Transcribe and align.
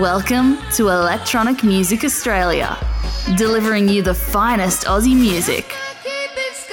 Welcome 0.00 0.58
to 0.72 0.88
Electronic 0.90 1.64
Music 1.64 2.04
Australia, 2.04 2.76
delivering 3.38 3.88
you 3.88 4.02
the 4.02 4.12
finest 4.12 4.84
Aussie 4.84 5.18
music, 5.18 5.74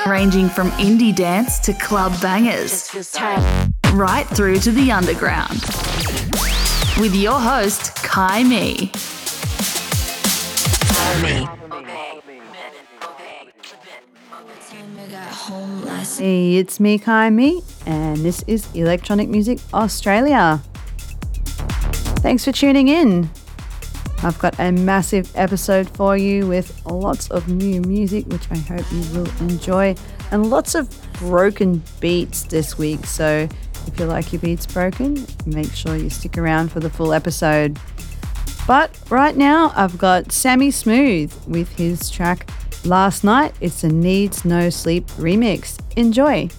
ranging 0.05 0.49
from 0.49 0.71
indie 0.71 1.15
dance 1.15 1.57
to 1.59 1.71
club 1.71 2.12
bangers, 2.21 2.94
right 3.94 4.27
through 4.27 4.59
to 4.59 4.71
the 4.71 4.91
underground. 4.91 5.63
With 6.99 7.16
your 7.16 7.39
host, 7.39 7.95
Kai 8.04 8.44
Me. 8.44 8.91
Hey, 16.17 16.58
it's 16.58 16.81
me, 16.81 16.99
Kai 16.99 17.30
Me, 17.30 17.62
and 17.85 18.17
this 18.17 18.44
is 18.48 18.67
Electronic 18.76 19.30
Music 19.30 19.59
Australia. 19.73 20.62
Thanks 22.23 22.45
for 22.45 22.54
tuning 22.54 22.88
in. 22.88 23.30
I've 24.23 24.40
got 24.40 24.58
a 24.58 24.72
massive 24.72 25.30
episode 25.36 25.90
for 25.90 26.16
you 26.16 26.48
with 26.48 26.81
lots 26.86 27.30
of 27.30 27.50
new 27.50 27.81
music, 27.81 28.26
which 28.27 28.50
I 28.50 28.55
hope 28.55 28.90
you 28.94 29.02
will 29.12 29.30
enjoy, 29.41 29.94
and 30.31 30.50
lots 30.50 30.73
of 30.73 30.90
broken 31.16 31.84
beats 32.00 32.44
this 32.44 32.78
week. 32.78 33.05
So 33.05 33.50
if 33.88 34.00
you 34.00 34.05
like 34.05 34.31
your 34.31 34.40
beats 34.40 34.66
broken, 34.66 35.28
make 35.45 35.73
sure 35.73 35.98
you 35.98 36.09
stick 36.09 36.38
around 36.38 36.72
for 36.72 36.80
the 36.80 36.90
full 36.90 37.12
episode. 37.12 37.78
But 38.66 38.98
right 39.09 39.36
now, 39.36 39.73
I've 39.76 39.98
got 39.98 40.31
Sammy 40.31 40.72
Smooth 40.72 41.34
with 41.45 41.67
his 41.76 42.09
track 42.09 42.50
Last 42.86 43.26
Night. 43.26 43.53
It's 43.59 43.84
a 43.84 43.90
Needs 43.90 44.45
No 44.45 44.70
Sleep 44.70 45.05
remix. 45.17 45.78
Enjoy. 45.98 46.50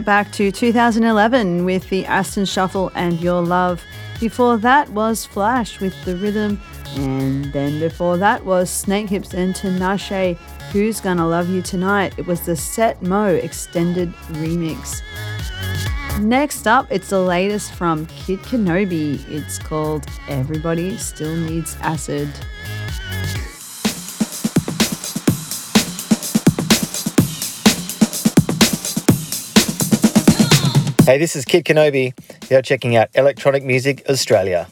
It 0.00 0.06
back 0.06 0.32
to 0.32 0.50
2011 0.50 1.64
with 1.66 1.90
the 1.90 2.06
Aston 2.06 2.46
Shuffle 2.46 2.90
and 2.94 3.20
Your 3.20 3.42
Love. 3.42 3.82
Before 4.18 4.56
that 4.56 4.88
was 4.90 5.26
Flash 5.26 5.78
with 5.78 5.94
the 6.04 6.16
rhythm, 6.16 6.58
and 6.96 7.52
then 7.52 7.78
before 7.78 8.16
that 8.16 8.46
was 8.46 8.70
Snakehips 8.70 9.34
and 9.34 9.54
Tinashe, 9.54 10.36
Who's 10.72 11.00
Gonna 11.00 11.26
Love 11.26 11.50
You 11.50 11.60
Tonight? 11.60 12.14
It 12.18 12.26
was 12.26 12.40
the 12.40 12.56
Set 12.56 13.02
Mo 13.02 13.26
extended 13.26 14.12
remix. 14.32 15.02
Next 16.20 16.66
up, 16.66 16.86
it's 16.90 17.10
the 17.10 17.20
latest 17.20 17.72
from 17.72 18.06
Kid 18.06 18.38
Kenobi. 18.40 19.28
It's 19.28 19.58
called 19.58 20.06
Everybody 20.28 20.96
Still 20.96 21.36
Needs 21.36 21.76
Acid. 21.82 22.30
Hey, 31.10 31.18
this 31.18 31.34
is 31.34 31.44
Kid 31.44 31.64
Kenobi. 31.64 32.14
You're 32.48 32.62
checking 32.62 32.94
out 32.94 33.08
Electronic 33.16 33.64
Music 33.64 34.04
Australia. 34.08 34.68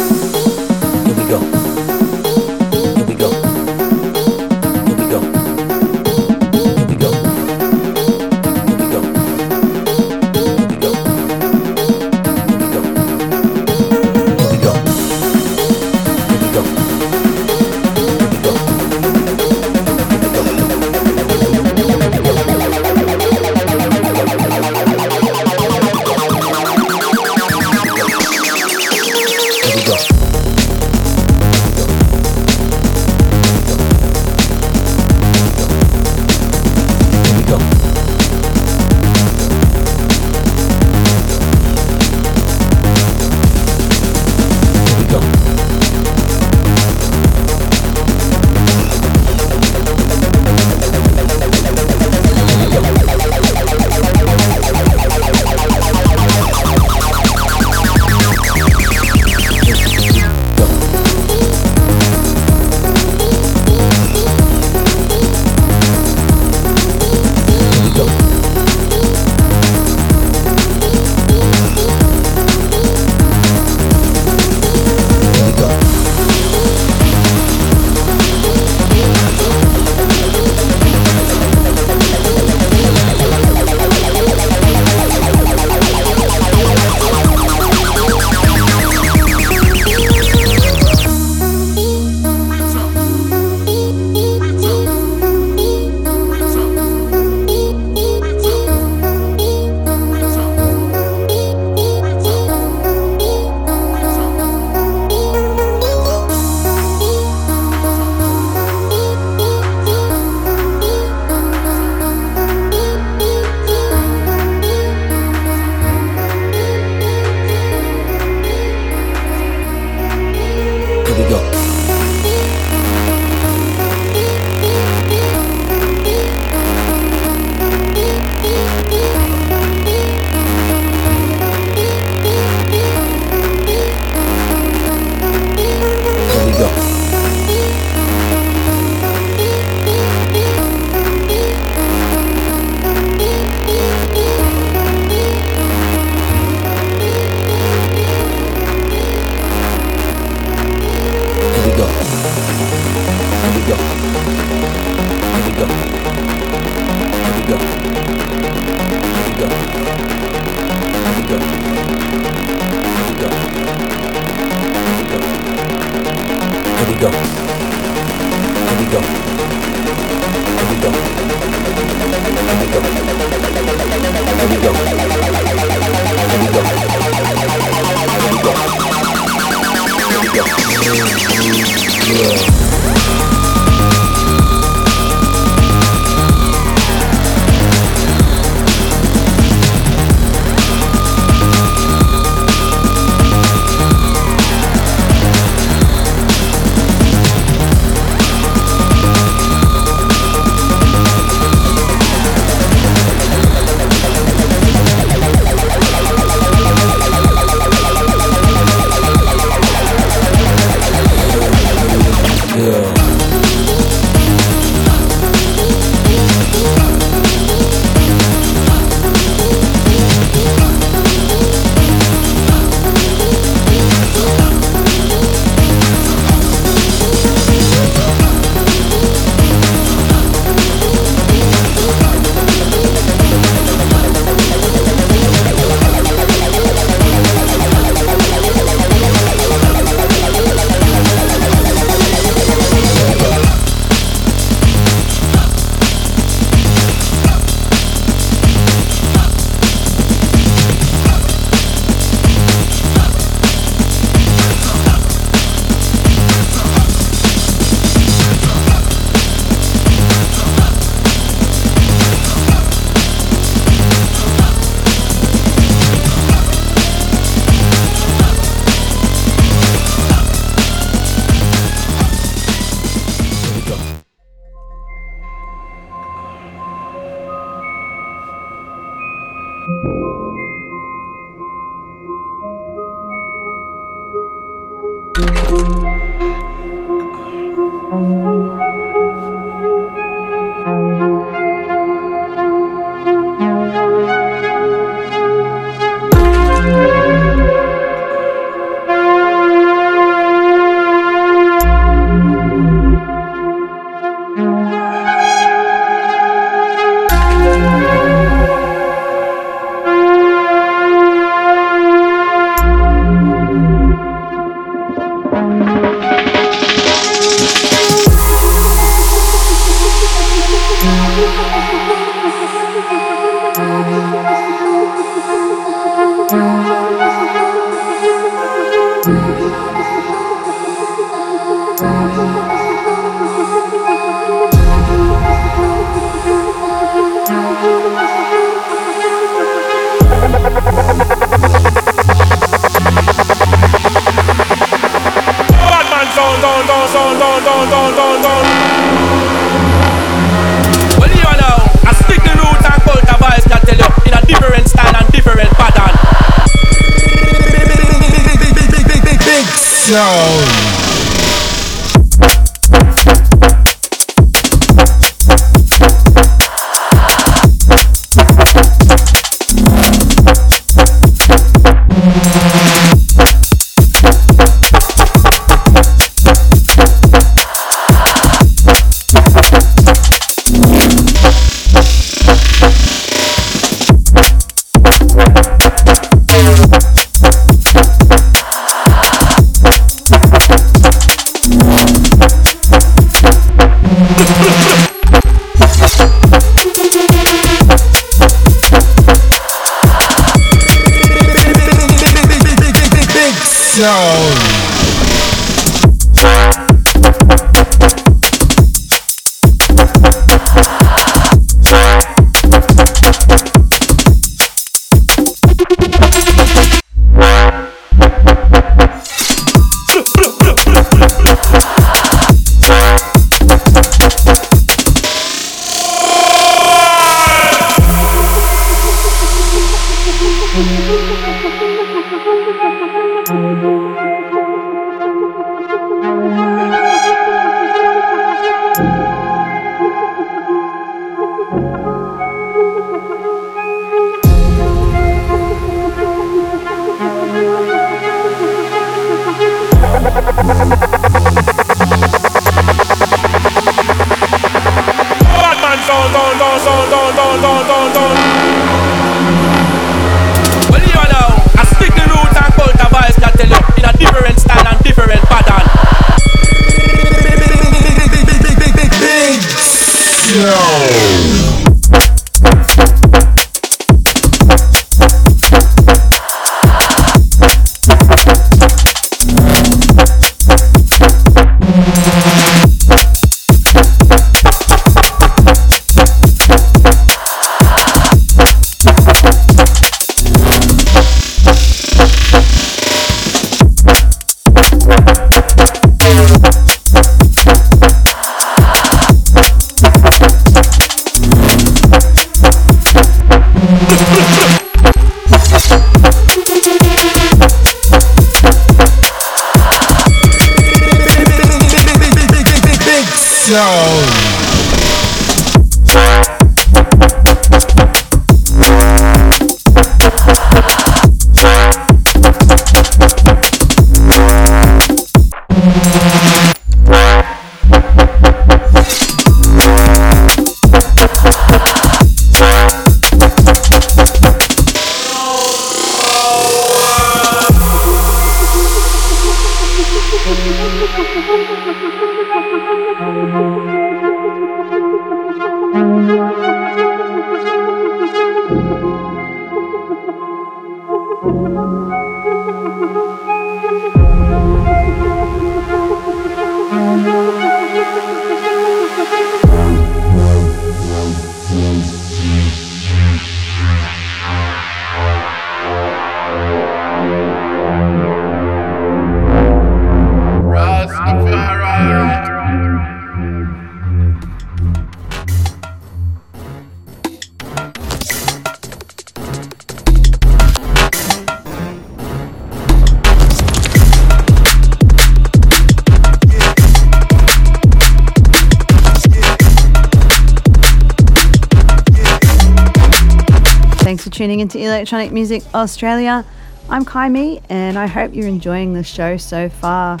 Tuning 593.84 594.40
into 594.40 594.58
Electronic 594.58 595.12
Music 595.12 595.42
Australia. 595.54 596.24
I'm 596.70 596.86
Kai 596.86 597.10
Kaimi, 597.10 597.42
and 597.50 597.78
I 597.78 597.86
hope 597.86 598.14
you're 598.14 598.26
enjoying 598.26 598.72
the 598.72 598.82
show 598.82 599.18
so 599.18 599.50
far. 599.50 600.00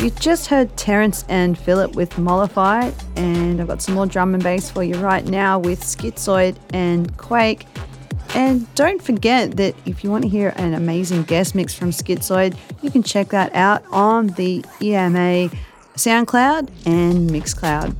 You 0.00 0.10
just 0.10 0.48
heard 0.48 0.76
Terrence 0.76 1.24
and 1.28 1.56
Phillip 1.56 1.94
with 1.94 2.18
Mollify, 2.18 2.90
and 3.14 3.60
I've 3.60 3.68
got 3.68 3.80
some 3.80 3.94
more 3.94 4.06
drum 4.06 4.34
and 4.34 4.42
bass 4.42 4.68
for 4.68 4.82
you 4.82 4.96
right 4.96 5.24
now 5.24 5.60
with 5.60 5.80
Skitzoid 5.82 6.56
and 6.72 7.16
Quake. 7.16 7.68
And 8.34 8.74
don't 8.74 9.00
forget 9.00 9.58
that 9.58 9.76
if 9.86 10.02
you 10.02 10.10
want 10.10 10.24
to 10.24 10.28
hear 10.28 10.52
an 10.56 10.74
amazing 10.74 11.22
guest 11.22 11.54
mix 11.54 11.72
from 11.72 11.90
Skitzoid, 11.90 12.56
you 12.82 12.90
can 12.90 13.04
check 13.04 13.28
that 13.28 13.54
out 13.54 13.84
on 13.92 14.26
the 14.30 14.64
EMA 14.82 15.50
SoundCloud 15.94 16.68
and 16.84 17.30
Mixcloud. 17.30 17.94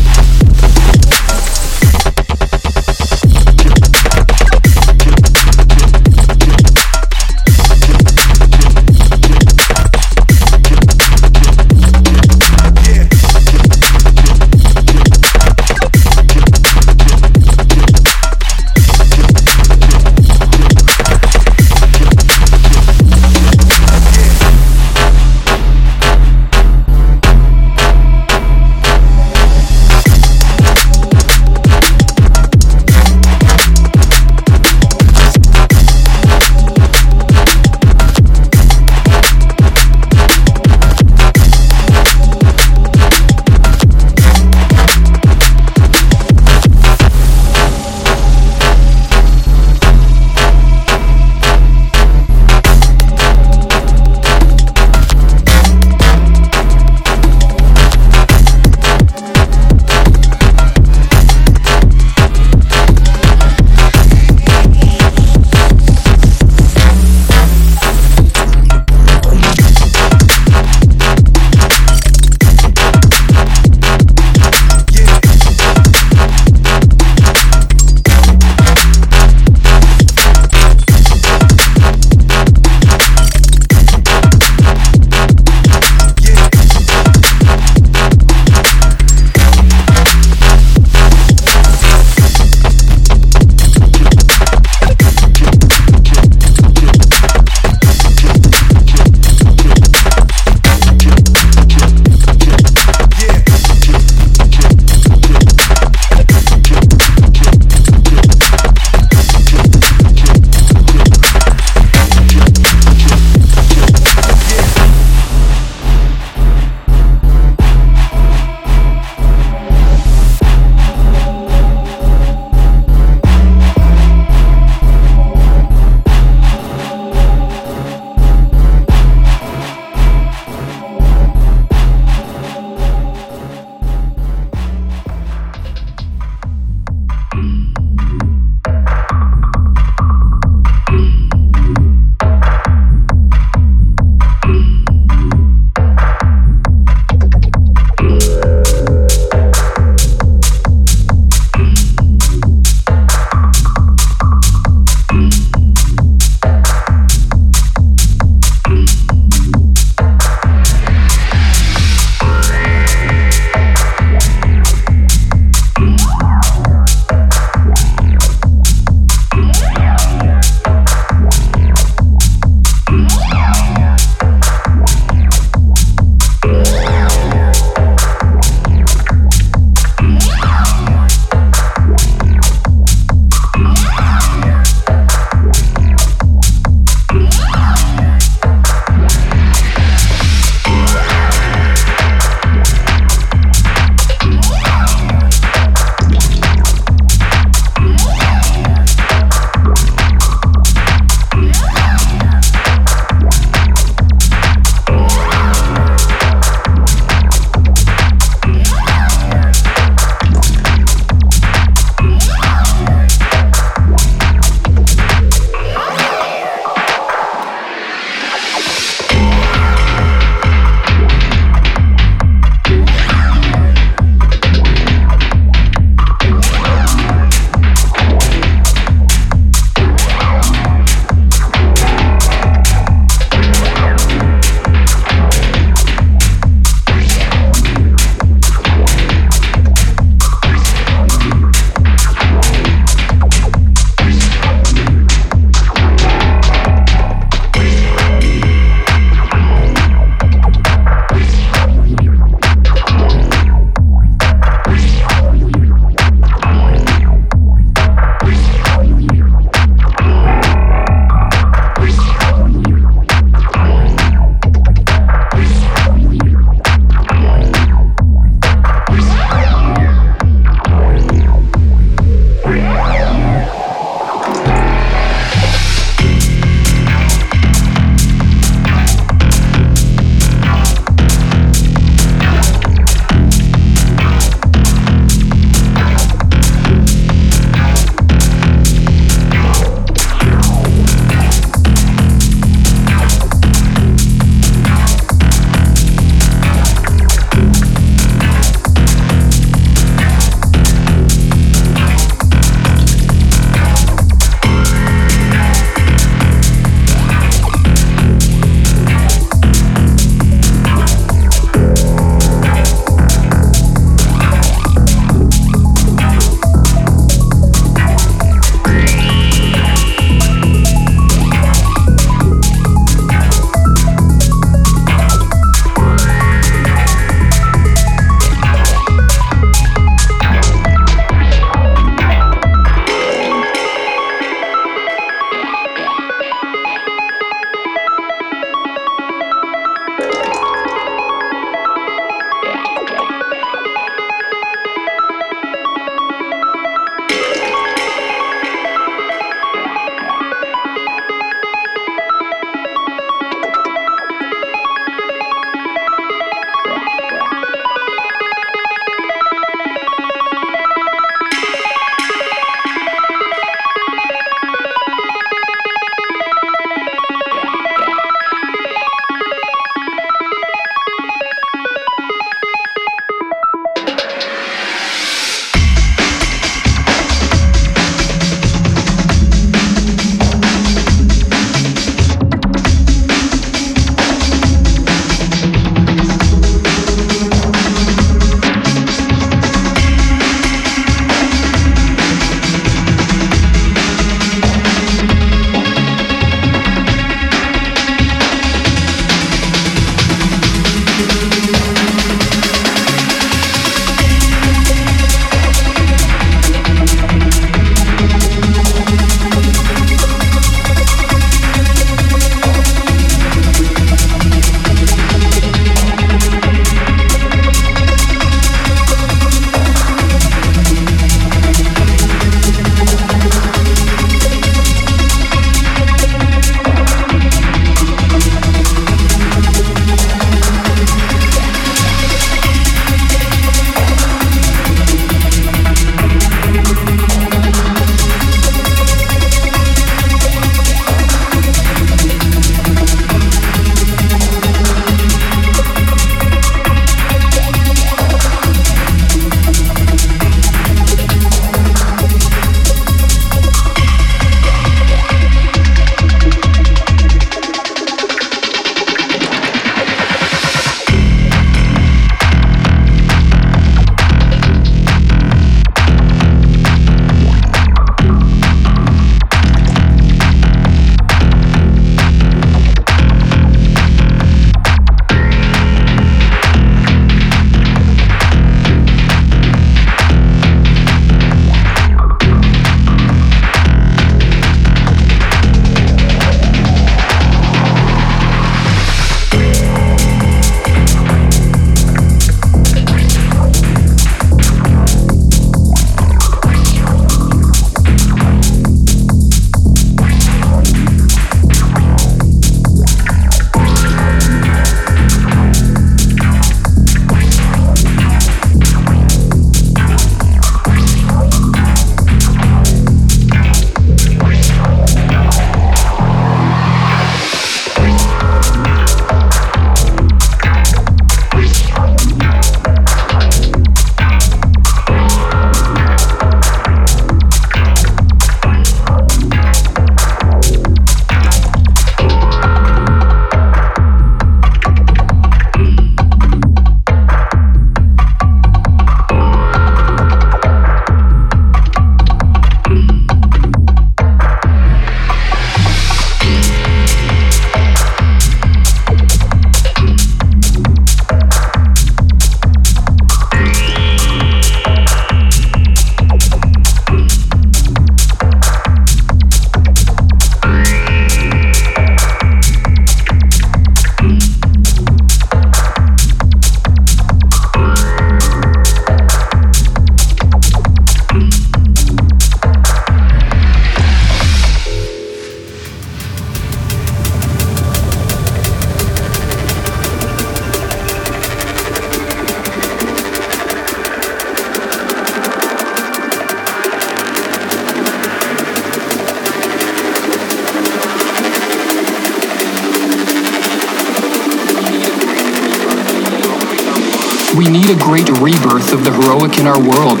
Of 598.74 598.82
the 598.82 598.92
heroic 598.92 599.38
in 599.38 599.46
our 599.46 599.60
world. 599.60 600.00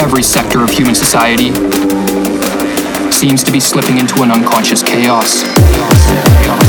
Every 0.00 0.22
sector 0.22 0.64
of 0.64 0.70
human 0.70 0.96
society 0.96 1.52
seems 3.12 3.44
to 3.44 3.52
be 3.52 3.60
slipping 3.60 3.98
into 3.98 4.22
an 4.22 4.32
unconscious 4.32 4.82
chaos. 4.82 5.44
great 6.46 6.65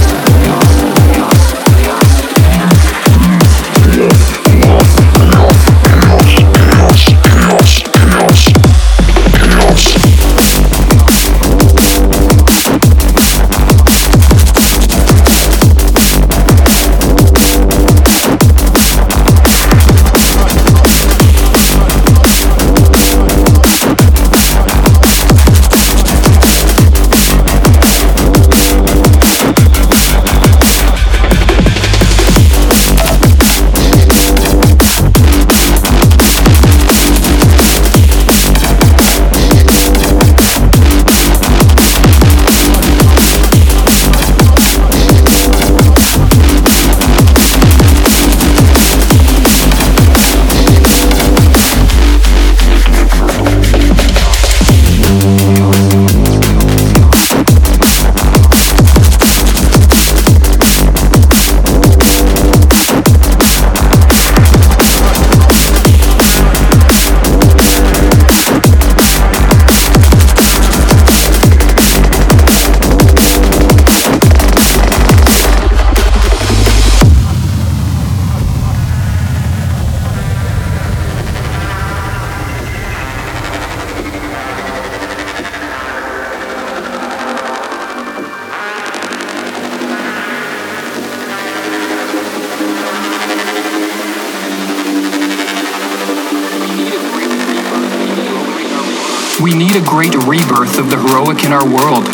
rebirth 100.48 100.80
of 100.80 100.90
the 100.90 100.98
heroic 100.98 101.44
in 101.44 101.52
our 101.52 101.66
world. 101.66 102.08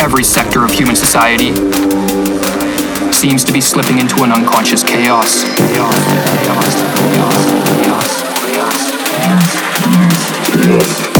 Every 0.00 0.24
sector 0.24 0.64
of 0.64 0.72
human 0.72 0.96
society 0.96 1.52
seems 3.12 3.44
to 3.44 3.52
be 3.52 3.60
slipping 3.60 3.98
into 3.98 4.24
an 4.24 4.32
unconscious 4.32 4.82
chaos. 4.82 5.44
chaos, 5.56 5.94
chaos, 6.42 6.74
chaos, 7.14 8.22
chaos, 8.50 8.90
chaos 10.50 11.13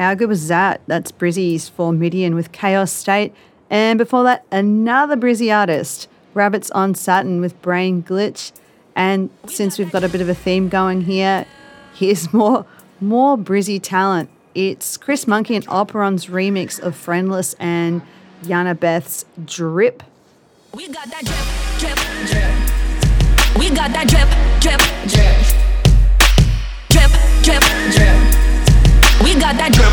How 0.00 0.14
good 0.14 0.30
was 0.30 0.48
that? 0.48 0.80
That's 0.86 1.12
Brizzy's 1.12 1.68
Formidian 1.68 2.34
with 2.34 2.52
Chaos 2.52 2.90
State. 2.90 3.34
And 3.68 3.98
before 3.98 4.24
that, 4.24 4.46
another 4.50 5.14
Brizzy 5.14 5.54
artist, 5.54 6.08
Rabbits 6.32 6.70
on 6.70 6.94
Saturn 6.94 7.42
with 7.42 7.60
Brain 7.60 8.02
Glitch. 8.02 8.50
And 8.96 9.28
since 9.46 9.78
we've 9.78 9.92
got 9.92 10.02
a 10.02 10.08
bit 10.08 10.22
of 10.22 10.30
a 10.30 10.34
theme 10.34 10.70
going 10.70 11.02
here, 11.02 11.44
here's 11.92 12.32
more 12.32 12.64
more 12.98 13.36
Brizzy 13.36 13.78
talent. 13.78 14.30
It's 14.54 14.96
Chris 14.96 15.26
Munky 15.26 15.54
and 15.54 15.66
Operon's 15.66 16.28
remix 16.28 16.80
of 16.80 16.96
Friendless 16.96 17.54
and 17.58 18.00
Jannah 18.42 18.74
Beth's 18.74 19.26
Drip. 19.44 20.02
We 20.72 20.88
got 20.88 21.10
that 21.10 21.26
drip, 21.26 21.44
drip, 21.78 21.98
drip. 22.26 23.58
We 23.58 23.68
got 23.68 23.90
that 23.92 24.08
drip, 24.08 24.30
drip, 24.62 24.80
drip. 25.10 25.30
Drip, 26.88 27.12
drip, 27.44 27.62
drip. 27.92 28.29
We 29.20 29.36
got 29.36 29.52
that 29.60 29.68
drip. 29.76 29.92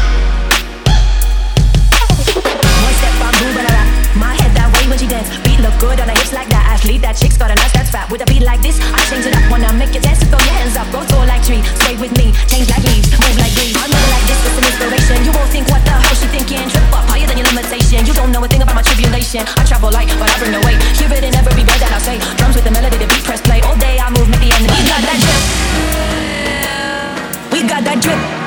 One 2.31 2.95
step 2.95 3.15
on 3.19 3.33
groove 3.35 3.59
and 3.59 3.67
I 3.67 3.71
rap. 3.75 3.87
My 4.15 4.31
head 4.39 4.55
that 4.55 4.71
way 4.71 4.87
when 4.87 4.95
she 4.95 5.03
dance. 5.03 5.27
Beat 5.43 5.59
look 5.59 5.75
good 5.83 5.99
on 5.99 6.07
her 6.07 6.15
hips 6.15 6.31
like 6.31 6.47
that. 6.47 6.63
Athlete 6.71 7.03
that 7.03 7.19
chick's 7.19 7.35
got 7.35 7.51
a 7.51 7.55
nut 7.59 7.67
that's 7.75 7.91
fat. 7.91 8.07
With 8.07 8.23
a 8.23 8.27
beat 8.31 8.47
like 8.47 8.63
this, 8.63 8.79
I 8.95 9.03
change 9.11 9.27
it 9.27 9.35
up. 9.35 9.43
Wanna 9.51 9.67
make 9.75 9.91
you 9.91 9.99
dance, 9.99 10.23
so 10.23 10.31
throw 10.31 10.39
your 10.39 10.55
hands 10.63 10.79
up. 10.79 10.87
Go 10.95 11.03
tall 11.11 11.27
like 11.27 11.43
tree. 11.43 11.59
Stay 11.83 11.99
with 11.99 12.15
me. 12.15 12.31
Change 12.47 12.71
like 12.71 12.87
leaves. 12.87 13.11
Move 13.19 13.35
like 13.35 13.51
breeze. 13.51 13.75
I'm 13.75 13.91
moving 13.91 14.11
like 14.15 14.25
this 14.31 14.39
with 14.47 14.53
some 14.55 14.63
inspiration. 14.63 15.19
You 15.27 15.35
won't 15.35 15.51
think 15.51 15.67
what 15.67 15.83
the 15.83 15.91
hell 15.91 16.15
she 16.15 16.31
thinking. 16.31 16.63
Trip 16.71 16.87
up 16.95 17.03
higher 17.11 17.27
than 17.27 17.35
your 17.35 17.51
limitation. 17.51 18.07
You 18.07 18.15
don't 18.15 18.31
know 18.31 18.39
a 18.39 18.47
thing 18.47 18.63
about 18.63 18.79
my 18.79 18.85
tribulation. 18.85 19.43
I 19.59 19.67
travel 19.67 19.91
light, 19.91 20.07
but 20.15 20.31
I 20.31 20.35
bring 20.39 20.55
the 20.55 20.63
weight. 20.63 20.79
Hear 20.95 21.11
it 21.11 21.27
in 21.27 21.35
every 21.35 21.67
word 21.67 21.83
that 21.83 21.91
I 21.91 21.99
say. 21.99 22.15
Drums 22.39 22.55
with 22.55 22.63
the 22.63 22.71
melody, 22.71 22.95
the 22.95 23.11
beat 23.11 23.27
press 23.27 23.43
play. 23.43 23.59
All 23.67 23.75
day 23.75 23.99
I 23.99 24.07
move, 24.07 24.31
make 24.31 24.39
the 24.39 24.55
enemy. 24.55 24.71
We 24.71 24.87
got 24.87 25.03
that 25.03 25.19
drip. 25.19 25.43
We 27.51 27.59
got 27.67 27.83
that 27.83 27.99
drip 27.99 28.46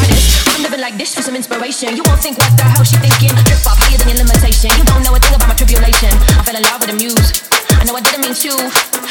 We 0.71 0.77
like 0.77 0.97
this 0.97 1.13
for 1.13 1.21
some 1.21 1.35
inspiration. 1.35 1.97
You 1.97 2.03
won't 2.05 2.21
think 2.21 2.37
what 2.37 2.55
the 2.55 2.63
hell 2.63 2.83
she 2.85 2.95
thinking. 2.95 3.35
Drip 3.43 3.59
up 3.67 3.75
higher 3.75 3.97
than 3.97 4.07
your 4.07 4.23
limitation. 4.23 4.71
You 4.79 4.85
don't 4.85 5.03
know 5.03 5.13
a 5.13 5.19
thing 5.19 5.35
about 5.35 5.49
my 5.49 5.55
tribulation. 5.55 6.15
I 6.39 6.43
fell 6.47 6.55
in 6.55 6.63
love 6.63 6.79
with 6.79 6.91
a 6.91 6.95
muse. 6.95 7.43
I 7.75 7.83
know 7.83 7.93
I 7.93 7.99
didn't 7.99 8.21
mean 8.23 8.33
to. 8.33 8.55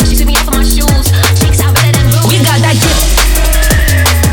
She 0.08 0.16
took 0.16 0.26
me 0.26 0.36
off 0.40 0.48
of 0.48 0.54
my 0.56 0.64
shoes. 0.64 1.12
Cheeks 1.36 1.60
out 1.60 1.74
better 1.76 1.92
than 1.92 2.08
rude. 2.16 2.32
We 2.32 2.40
got 2.40 2.64
that 2.64 2.76
drip. 2.80 4.29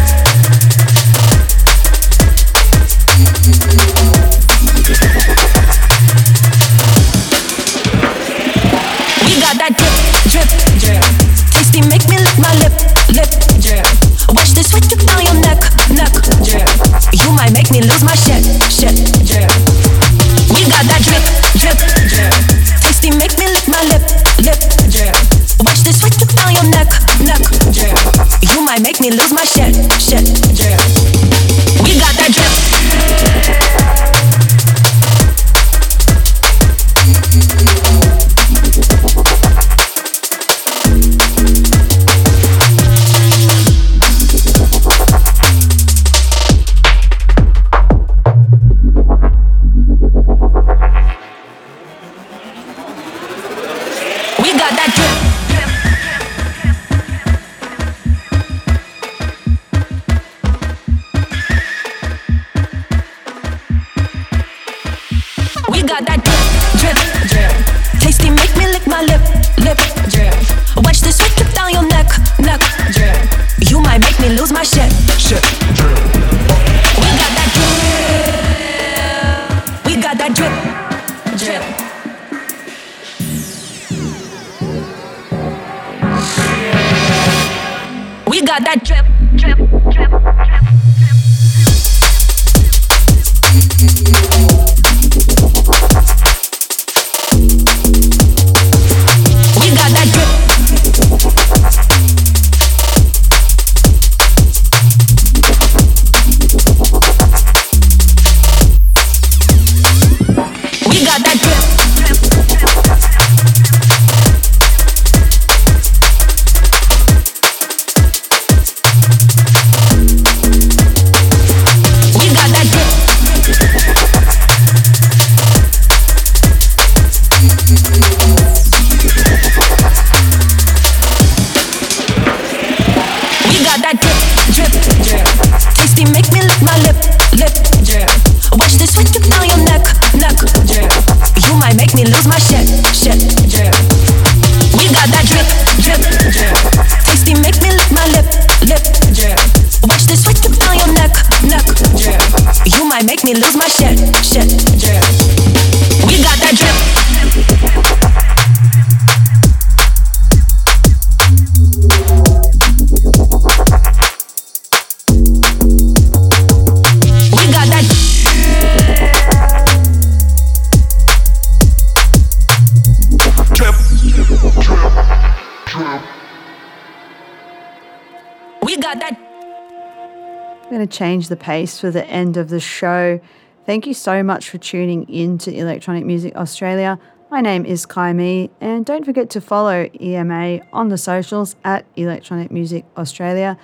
Change 180.97 181.27
the 181.27 181.37
pace 181.37 181.79
for 181.79 181.91
the 181.91 182.03
end 182.07 182.37
of 182.37 182.49
the 182.49 182.59
show. 182.59 183.21
Thank 183.67 183.85
you 183.85 183.93
so 183.93 184.23
much 184.23 184.49
for 184.49 184.57
tuning 184.57 185.07
in 185.07 185.37
to 185.37 185.55
Electronic 185.55 186.03
Music 186.03 186.35
Australia. 186.35 186.97
My 187.29 187.39
name 187.39 187.67
is 187.67 187.85
Kai 187.85 188.13
Me, 188.13 188.49
and 188.59 188.83
don't 188.83 189.05
forget 189.05 189.29
to 189.29 189.39
follow 189.39 189.87
EMA 190.01 190.61
on 190.73 190.89
the 190.89 190.97
socials 190.97 191.55
at 191.63 191.85
Electronic 191.95 192.49
Music 192.49 192.83
Australia. 192.97 193.59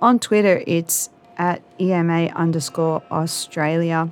On 0.00 0.18
Twitter, 0.18 0.62
it's 0.66 1.10
at 1.36 1.60
EMA 1.78 2.28
underscore 2.34 3.02
Australia. 3.10 4.10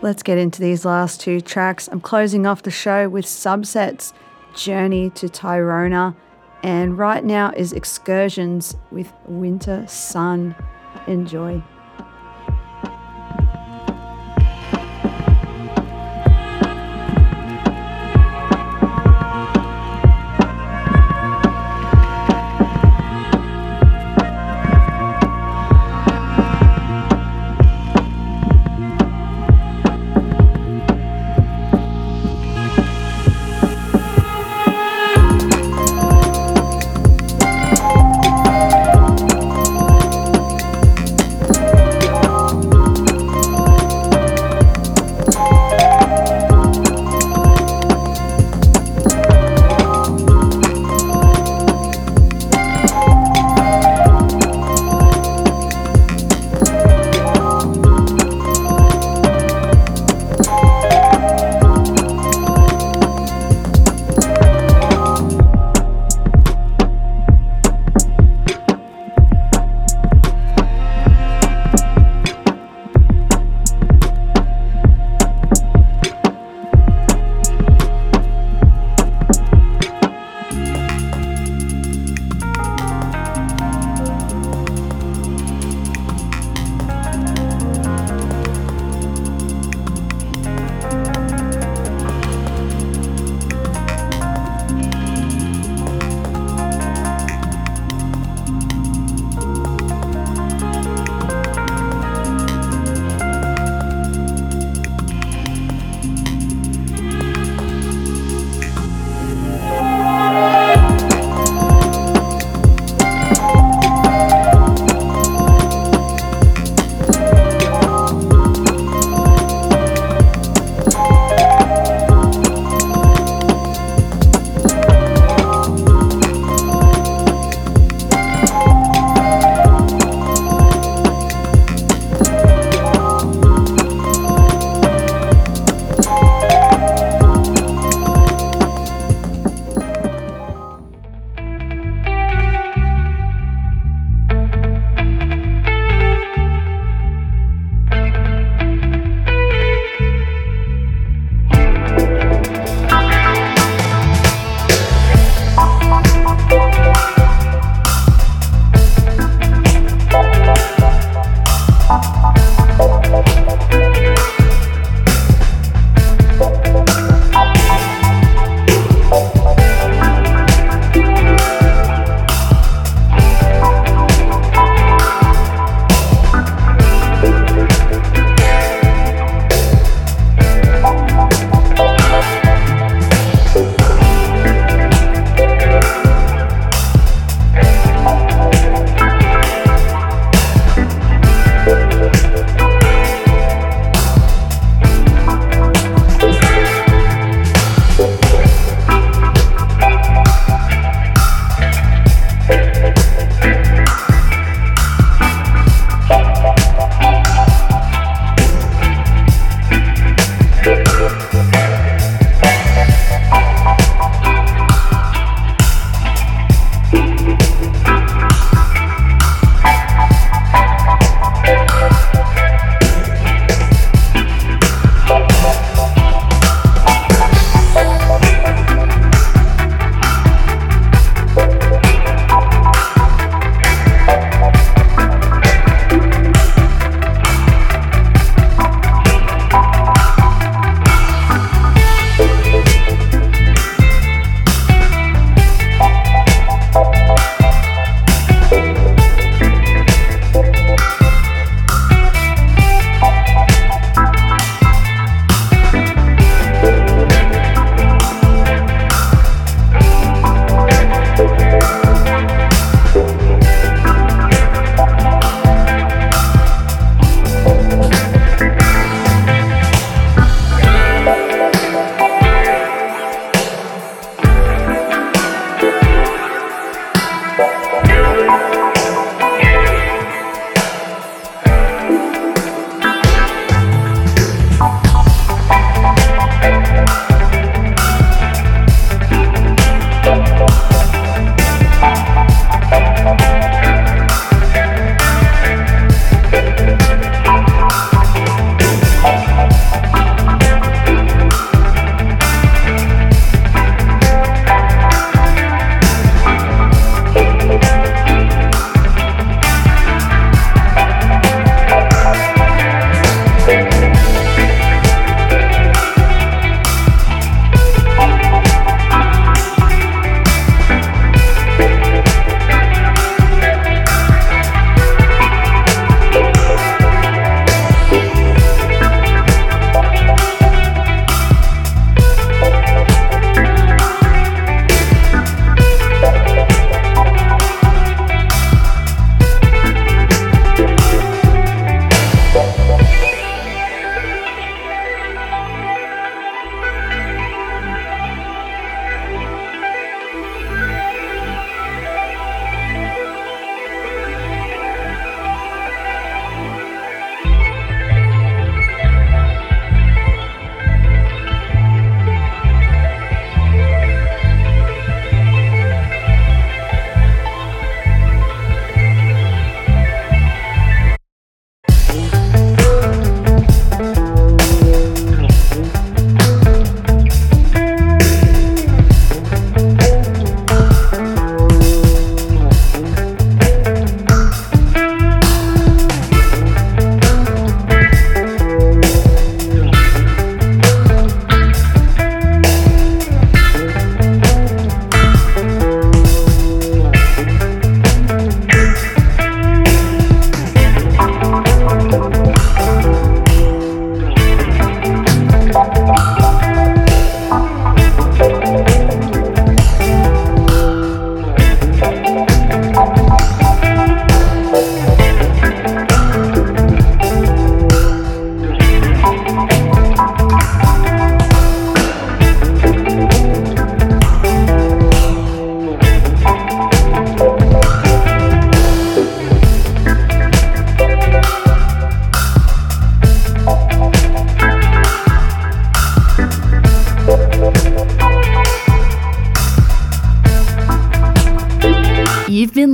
Let's 0.00 0.22
get 0.22 0.38
into 0.38 0.62
these 0.62 0.86
last 0.86 1.20
two 1.20 1.42
tracks. 1.42 1.90
I'm 1.92 2.00
closing 2.00 2.46
off 2.46 2.62
the 2.62 2.70
show 2.70 3.06
with 3.06 3.26
Subset's 3.26 4.14
Journey 4.54 5.10
to 5.10 5.28
Tayrona, 5.28 6.16
and 6.62 6.96
right 6.96 7.24
now 7.24 7.52
is 7.56 7.72
Excursions 7.72 8.76
with 8.90 9.12
Winter 9.26 9.84
Sun. 9.88 10.54
Enjoy. 11.06 11.62